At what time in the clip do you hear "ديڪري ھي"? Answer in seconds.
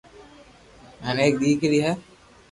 1.41-1.93